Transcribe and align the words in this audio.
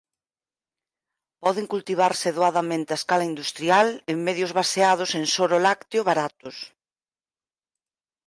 Poden 1.43 1.65
cultivarse 1.73 2.29
doadamente 2.39 2.89
a 2.93 2.99
escala 3.01 3.29
industrial 3.31 3.87
en 4.11 4.17
medios 4.27 4.51
baseados 4.59 5.09
en 5.19 5.25
soro 5.35 5.57
lácteo 5.65 6.01
baratos. 6.09 6.55